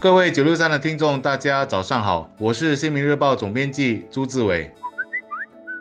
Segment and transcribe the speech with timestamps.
[0.00, 4.72] 各位九六三的听众，大家早上好，我是新民日报总编辑朱志伟。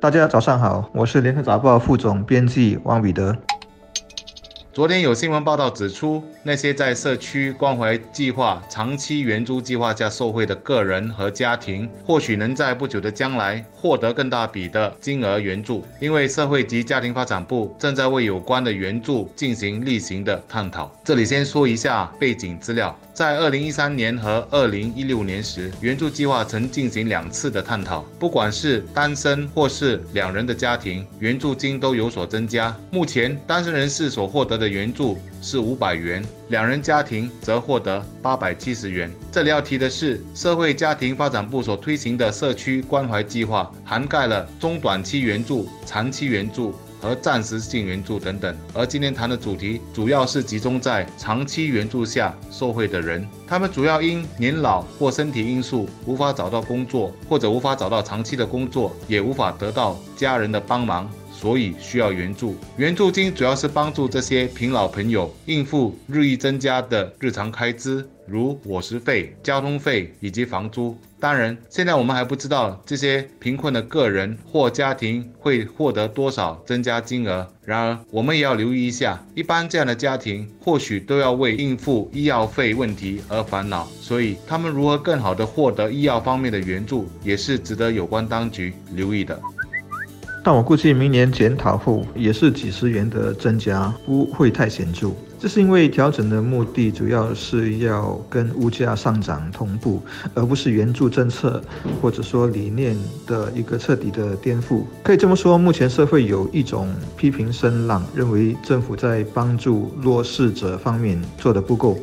[0.00, 3.38] 大家早上好，我是联合早报副总编辑汪彼得。
[4.72, 20.88] 昨天有新闻报道指出，那些在社区关怀计划长期援助计划下受惠的个人和家庭，或许能在不久的将来获得更大笔的金额援助，因为社会及家庭发展部正在为有关的援助进行例行的探讨。
[21.04, 22.96] 这里先说一下背景资料。
[23.12, 28.02] 在二零一三年和二零一六年时，援助计划曾进行两次的探讨。
[28.18, 32.74] 不管是单身或是两人的家庭，援助金都有所增加。
[32.90, 39.10] 目前，单身人士所获得的援助是五百元，两人家庭则获得八百七十元。
[39.30, 46.74] 这里要提的是，社会家庭发展部所推行的社区关怀计划，涵盖了中短期援助、长期援助。
[47.02, 61.10] 和暂时性援助等等，而今天谈的主题主要是集中在长期援助下受惠的人，他们主要因年老或身体因素无法找到工作，或者无法找到长期的工作，也无法得到家人的帮忙。
[61.40, 70.94] 所以需要援助，援助金主要是帮助这些贫老朋友应付日益增加的日常开支，如伙食费、交通费以及房租。
[71.18, 77.46] 当然，现在我们还不知道这些贫困的个人或家庭会获得多少增加金额。
[77.64, 89.40] 然而，我们也要留意一下，一般这样的家庭或许都要为应付医药费问题而烦恼，所以他们如何更好地获得医药方面的援助，也是值得有关当局留意的。
[90.42, 95.10] 但我估计明年检讨后也是几十元的增加，不会太显著。
[95.38, 100.02] 这是因为调整的目的主要是要跟物价上涨同步，
[100.34, 101.62] 而不是援助政策
[102.00, 102.94] 或者说理念
[103.26, 104.82] 的一个彻底的颠覆。
[105.02, 111.98] 可以这么说，目前社会有一种批评声浪，认为政府在帮助弱势者方面做得不够。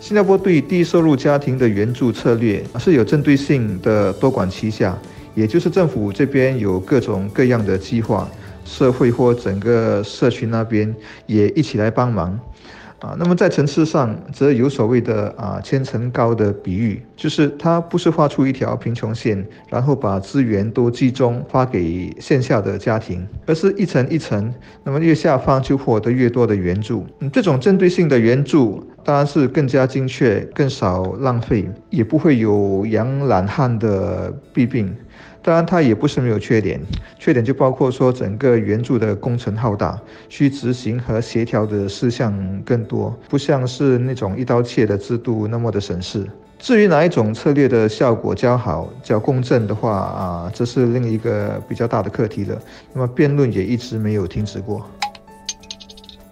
[0.00, 4.96] 新加坡对低收入家庭的援助策略是有针对性的多管齐下。
[5.36, 8.28] 也就是政府这边有各种各样的计划，
[8.64, 10.92] 社会或整个社区那边
[11.26, 12.36] 也一起来帮忙，
[13.06, 24.52] 啊，那么在层次上则有所谓的啊千层糕的比喻，就是它不是画出一条贫穷线，然后把资源都集中发给线下的家庭，而是一层一层，
[24.82, 27.06] 那么越下方就获得越多的援助。
[27.20, 34.92] 嗯这种针对性的援助当然是更加精确、更少浪费，也不会有养懒汉的弊病。
[35.46, 36.80] 当然，它也不是没有缺点，
[37.20, 39.96] 缺点就包括说整个援助的工程浩大，
[40.28, 46.28] 需执行和协调的事项更多，不像是那种一刀切的制度那么的省事。
[46.58, 52.60] 至于哪一种策略的效果较好、较公正的话啊，这是另一个比较大的课题了。
[52.92, 54.84] 那么辩论也一直没有停止过。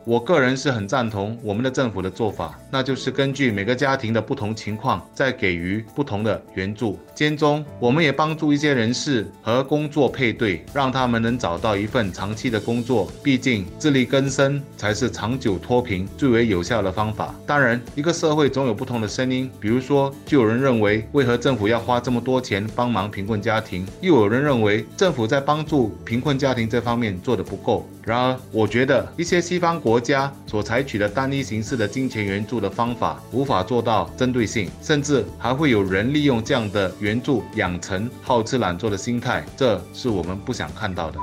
[0.04, 6.98] 我个人是很赞同我们的政府的做法，那就是根据每个家庭的不同情况，再给予不同的援助。
[7.15, 13.10] 间中，我们也帮助一些人士和工作配对，让他们能找到一份长期的工作。
[13.22, 17.34] 毕竟，自力更生才是长久脱贫最为有效的方法。
[17.47, 23.87] 当然，一个社会总有不同的声音，比如说，就有人认为，为何政府要花这么多钱帮忙贫困家庭？
[24.03, 27.88] 又有人认为，政府在帮助贫困家庭这方面做得不够。
[28.06, 41.19] 然而，我觉得一些西方国家所采取的单一形式的金钱援助的方法，无法做到针对性，甚至还会有人利用这样的援助养成好吃懒做的心态，这是我们不想看到的。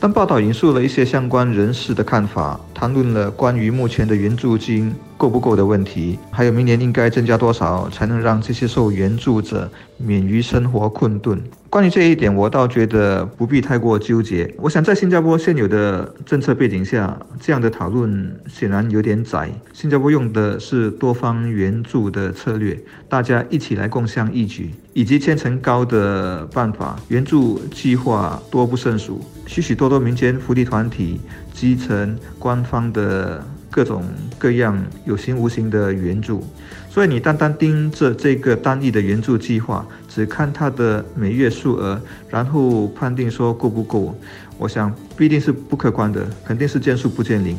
[0.00, 11.38] 但报道引述了一些相关人士的看法，谈论了关于目前的援助金够不够的问题，还有明年应该增加多少，才能让这些受援助者免于生活困顿。
[11.68, 14.54] 关于这一点，我倒觉得不必太过纠结。
[14.56, 19.50] 我想，在新加坡现有的政策背景下，这样的讨论显然有点窄。
[19.74, 31.20] 新加坡用的是多方援助的策略，大家一起来共襄义举，以及千层糕的办法，援助计划多不胜数，许许多多民间福利团体、
[31.52, 33.44] 基层官方的。
[33.70, 34.02] 各种
[34.38, 36.42] 各样有形无形的援助，
[36.90, 44.14] 所以你单单盯着这个单一的援助计划，只看它的每月数额，然后判定说够不够，
[44.56, 47.56] 我想必定是不客观的，肯定是见数不见零。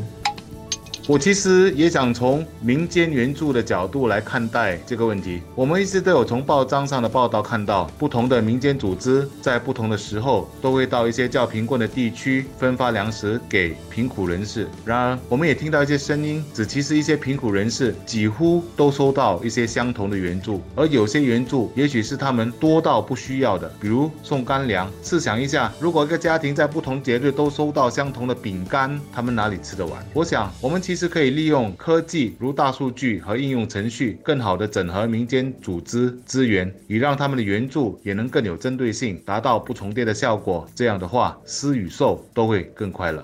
[1.09, 5.41] 我其实也想从民间援助的角度来看待这个问题。
[5.55, 14.67] 我们一直都有从报章上的报道看到，不同的民间组织在不同的时候都会到一些较贫困的地区分发粮食给贫苦人士。
[14.85, 24.87] 然而，我们也听到一些声音，指其实一些贫苦人士几乎都收到一些相同的援助，而有些援助也许是他们多到不需要的，比如送干粮。
[25.01, 30.05] 试想一下，如果一个家庭在不同节日都收到相同的饼干，他们哪里吃得完？
[30.13, 30.98] 我想，我们其实。
[30.99, 40.69] 是可以利用科技，如大数据和应用程序，更好的整合民间组织资源，以让他们的援助也能更有针对性，达到不重叠的效果。
[40.75, 43.23] 这样的话，施与受都会更快乐。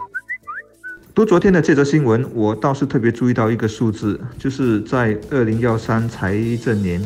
[1.13, 6.33] 读昨天的这则新闻，我倒是特别注意到一个数字，就是在二零幺三财
[6.63, 7.01] 政年。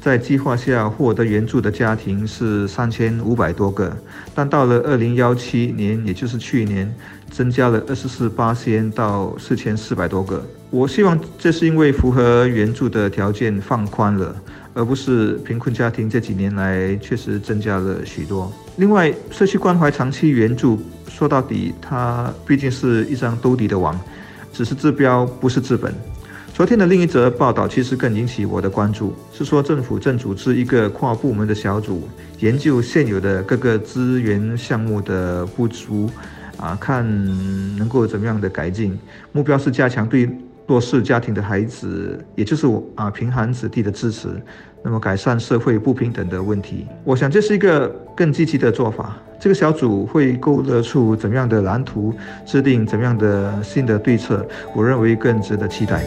[0.00, 3.94] 在计划下获得援助的家庭是三千五百多个，
[4.34, 6.90] 但到了二零幺七年，也就是去年，
[7.30, 10.42] 增加了二十四八千到四千四百多个。
[10.70, 14.34] 我希望这是因为符合援助的条件放宽了，
[14.72, 18.50] 而不是贫困家庭这几年来确实增加了许多。
[18.76, 24.00] 另外，社区关怀长期援助说到底，它毕竟是一张兜底的网，
[24.50, 25.92] 只是治标不是治本。
[26.52, 32.06] 昨天的另一则报道其实更引起我的关注，是说政府正组织一个跨部门的小组，
[32.40, 36.10] 研究现有的各个资源项目的不足，
[36.58, 37.02] 啊，看
[37.78, 38.98] 能够怎么样的改进。
[39.32, 40.28] 目标是加强对
[40.70, 44.28] 弱势家庭的孩子，也就是我啊贫寒子弟的支持，
[44.84, 46.86] 那么改善社会不平等的问题。
[47.02, 49.16] 我想这是一个更积极的做法。
[49.40, 52.14] 这个小组会勾勒出怎么样的蓝图，
[52.46, 56.04] 制定怎么样的新的对策，我认为更值得期待。